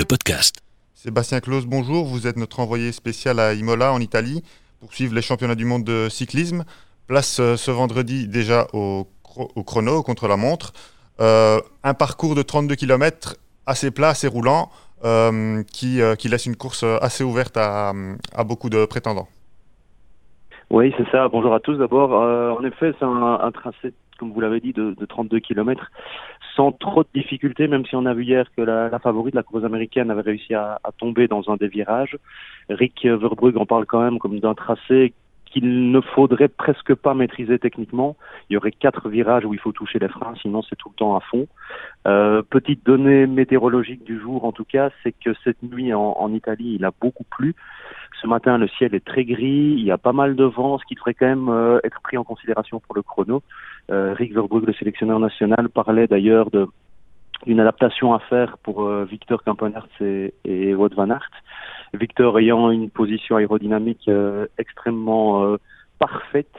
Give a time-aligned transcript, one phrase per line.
[0.00, 0.60] le podcast.
[0.94, 2.06] Sébastien Claus, bonjour.
[2.06, 4.42] Vous êtes notre envoyé spécial à Imola, en Italie,
[4.80, 6.64] pour suivre les championnats du monde de cyclisme.
[7.06, 9.06] Place euh, ce vendredi déjà au,
[9.66, 10.72] chrono, contre la montre.
[11.20, 13.36] Euh, un parcours de 32 km
[13.66, 14.70] assez plat, assez roulant,
[15.04, 17.92] euh, qui, qui, laisse une course assez ouverte à,
[18.34, 19.28] à beaucoup de prétendants.
[20.70, 21.28] Oui, c'est ça.
[21.28, 22.12] Bonjour à tous d'abord.
[22.12, 25.90] en effet, c'est un, un, tracé comme vous l'avez dit, de, de, 32 km,
[26.54, 29.42] sans trop de difficultés, même si on a vu hier que la, la favorite, la
[29.42, 32.16] course américaine, avait réussi à, tomber dans un des virages.
[32.68, 35.14] Rick Verbrugge en parle quand même comme d'un tracé
[35.50, 38.16] qu'il ne faudrait presque pas maîtriser techniquement.
[38.48, 40.94] Il y aurait quatre virages où il faut toucher les freins, sinon c'est tout le
[40.94, 41.48] temps à fond.
[42.06, 46.76] Euh, petite donnée météorologique du jour, en tout cas, c'est que cette nuit en, Italie,
[46.78, 47.54] il a beaucoup plu.
[48.20, 50.84] Ce matin, le ciel est très gris, il y a pas mal de vent, ce
[50.84, 53.42] qui devrait quand même euh, être pris en considération pour le chrono.
[53.90, 56.50] Euh, Rick Verbrugge, le sélectionneur national, parlait d'ailleurs
[57.46, 61.30] d'une adaptation à faire pour euh, Victor Campenarts et, et Wout van Aert.
[61.94, 64.08] Victor ayant une position aérodynamique
[64.58, 65.56] extrêmement
[65.98, 66.54] parfaite,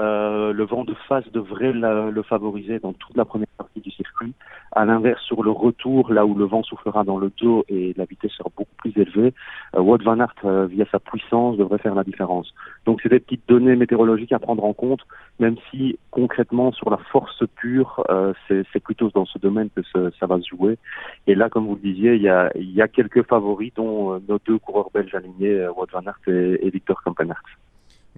[0.00, 4.32] euh, le vent de face devrait le favoriser dans toute la première partie du circuit.
[4.72, 8.04] À l'inverse, sur le retour, là où le vent soufflera dans le dos et la
[8.04, 9.32] vitesse sera beaucoup plus élevée,
[9.74, 12.52] euh, Wout van Aert, euh, via sa puissance, devrait faire la différence.
[12.84, 15.00] Donc c'est des petites données météorologiques à prendre en compte,
[15.40, 19.82] même si concrètement sur la force pure, euh, c'est plutôt dans ce domaine que
[20.18, 20.78] ça va se jouer.
[21.26, 24.18] Et là, comme vous le disiez, il y a, y a quelques favoris, dont euh,
[24.28, 27.42] nos deux coureurs belges alignés, Wout van Aert et, et Victor Kampenaerts.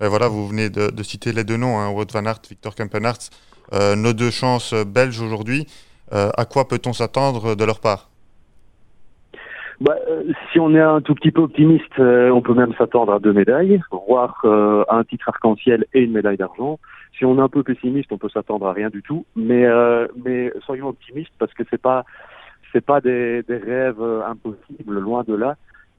[0.01, 2.75] Ben voilà, vous venez de, de, citer les deux noms, hein, Wout van Aert, Victor
[2.75, 3.29] Kampenaerts,
[3.75, 5.67] euh, nos deux chances belges aujourd'hui.
[6.15, 8.09] Euh, à quoi peut-on s'attendre de leur part?
[9.83, 13.13] Bah, euh, si on est un tout petit peu optimiste, euh, on peut même s'attendre
[13.13, 16.79] à deux médailles, voire euh, un titre arc-en-ciel et une médaille d'argent.
[17.19, 19.27] Si on est un peu pessimiste, on peut s'attendre à rien du tout.
[19.37, 19.67] Mais,
[20.25, 22.05] mais soyons optimistes parce que c'est pas
[22.73, 25.57] c'est pas des, des rêves impossibles, loin de là.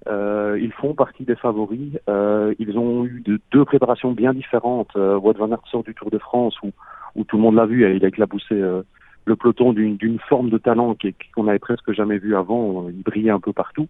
[0.07, 1.99] Euh, ils font partie des favoris.
[2.09, 4.95] Euh, ils ont eu de, deux préparations bien différentes.
[4.95, 6.71] Euh, Wout van Aert sort du Tour de France où,
[7.15, 8.81] où tout le monde l'a vu, il a éclaboussé euh,
[9.25, 10.95] le peloton d'une forme de talent
[11.35, 12.89] qu'on n'avait presque jamais vu avant.
[12.89, 13.87] Il brillait un peu partout.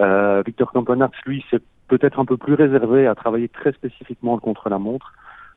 [0.00, 5.12] Euh, Victor Campenarts, lui, c'est peut-être un peu plus réservé à travailler très spécifiquement contre-la-montre,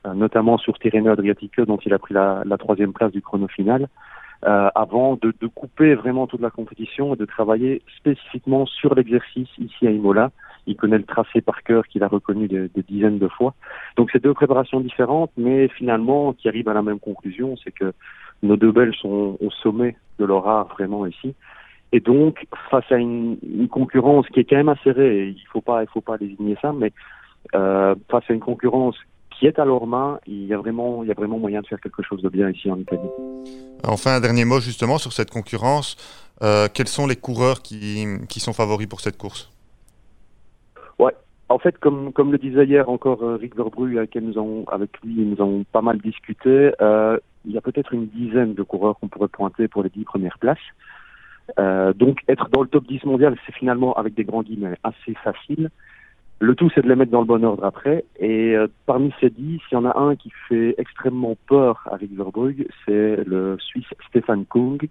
[0.06, 3.46] euh, notamment sur Tirreno Adriatico, dont il a pris la, la troisième place du chrono
[3.46, 3.88] final
[4.46, 9.48] euh, avant de, de, couper vraiment toute la compétition et de travailler spécifiquement sur l'exercice
[9.58, 10.30] ici à Imola.
[10.66, 13.54] Il connaît le tracé par cœur qu'il a reconnu des, des, dizaines de fois.
[13.96, 17.92] Donc c'est deux préparations différentes, mais finalement qui arrivent à la même conclusion, c'est que
[18.42, 21.34] nos deux Belges sont au sommet de leur art vraiment ici.
[21.92, 25.60] Et donc, face à une, une concurrence qui est quand même assez serrée, il faut
[25.60, 26.92] pas, il faut pas désigner ça, mais
[27.54, 28.96] euh, face à une concurrence
[29.38, 31.66] qui est à leurs mains, il y a vraiment, il y a vraiment moyen de
[31.66, 33.10] faire quelque chose de bien ici en Italie.
[33.84, 35.96] Enfin, un dernier mot justement sur cette concurrence.
[36.42, 39.50] Euh, quels sont les coureurs qui, qui sont favoris pour cette course?
[40.98, 41.14] Ouais,
[41.48, 44.90] en fait, comme, comme le disait hier encore euh, Rick Verbrugge, avec, nous avons, avec
[45.02, 48.98] lui, nous avons pas mal discuté, euh, il y a peut-être une dizaine de coureurs
[48.98, 50.58] qu'on pourrait pointer pour les dix premières places.
[51.58, 55.14] Euh, donc, être dans le top 10 mondial, c'est finalement, avec des grands guillemets, assez
[55.22, 55.70] facile.
[56.44, 58.04] Le tout, c'est de les mettre dans le bon ordre après.
[58.18, 61.96] Et euh, parmi ces dix, s'il y en a un qui fait extrêmement peur à
[61.96, 64.86] Rick Verbrugge, c'est le Suisse Stéphane Kung.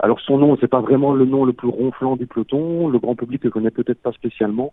[0.00, 2.88] Alors son nom, c'est pas vraiment le nom le plus ronflant du peloton.
[2.88, 4.72] Le grand public le connaît peut-être pas spécialement.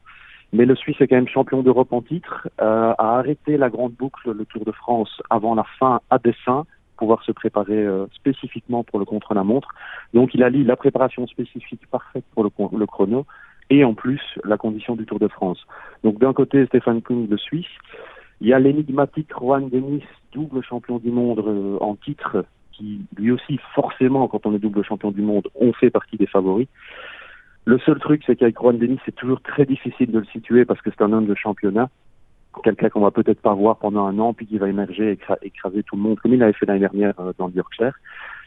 [0.51, 3.93] Mais le Suisse est quand même champion d'Europe en titre, euh, a arrêté la grande
[3.93, 6.65] boucle, le Tour de France, avant la fin à dessein,
[6.97, 9.69] pouvoir se préparer euh, spécifiquement pour le contre-la-montre.
[10.15, 13.27] Donc il allie la préparation spécifique parfaite pour le chrono
[13.69, 15.65] et en plus la condition du Tour de France.
[16.03, 17.65] Donc d'un côté Stéphane Kung de Suisse,
[18.41, 20.03] il y a l'énigmatique Juan Denis,
[20.33, 24.83] double champion du monde euh, en titre, qui lui aussi forcément quand on est double
[24.83, 26.67] champion du monde, on fait partie des favoris.
[27.65, 30.81] Le seul truc c'est qu'avec Juan Denis c'est toujours très difficile de le situer parce
[30.81, 31.89] que c'est un homme de championnat,
[32.63, 35.83] quelqu'un qu'on va peut-être pas voir pendant un an puis qui va émerger et écraser
[35.83, 37.93] tout le monde comme il avait fait l'année dernière euh, dans le Yorkshire.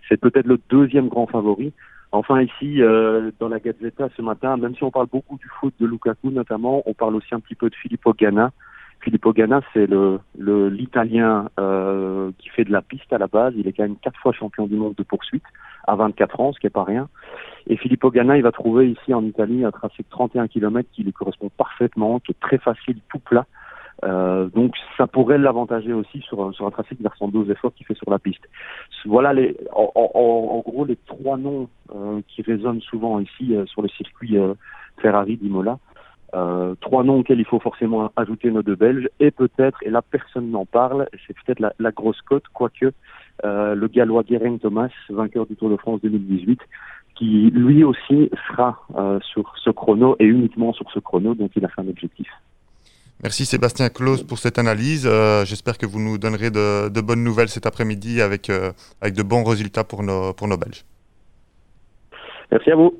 [0.09, 1.73] C'est peut-être le deuxième grand favori.
[2.11, 5.75] Enfin ici, euh, dans la Gazzetta ce matin, même si on parle beaucoup du foot
[5.79, 8.50] de Lukaku notamment, on parle aussi un petit peu de Filippo Ganna.
[9.00, 10.19] Filippo Ganna, c'est le
[10.69, 13.53] l'Italien euh, qui fait de la piste à la base.
[13.56, 15.44] Il est quand même quatre fois champion du monde de poursuite
[15.87, 17.09] à 24 ans, ce qui est pas rien.
[17.67, 21.05] Et Filippo Ganna, il va trouver ici en Italie un tracé de 31 km qui
[21.05, 23.47] lui correspond parfaitement, qui est très facile, tout plat.
[24.05, 27.87] Euh, donc ça pourrait l'avantager aussi sur, sur un tracé qui ressemble aux efforts qu'il
[27.87, 28.49] fait sur la piste.
[29.05, 33.89] Voilà les, en, gros les trois noms euh, qui résonnent souvent ici euh, sur le
[33.89, 34.55] circuit euh,
[35.00, 35.79] Ferrari d'Imola.
[36.81, 40.50] Trois noms auxquels il faut forcément ajouter nos deux Belges et peut-être, et là personne
[40.50, 42.93] n'en parle, c'est peut-être la, grosse cote, quoique
[43.43, 46.61] le gallois Guérin Thomas, vainqueur du Tour de France 2018,
[47.15, 48.79] qui lui aussi sera
[49.23, 52.29] sur ce chrono et uniquement sur ce chrono dont il a fait un objectif.
[53.23, 55.09] Merci Sébastien Claus pour cette analyse.
[55.44, 58.50] J'espère que vous nous donnerez de, bonnes nouvelles cet après-midi avec,
[59.00, 60.85] avec de bons résultats pour nos, pour nos Belges.
[62.50, 62.94] Merci à vous.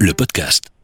[0.00, 0.75] Le podcast.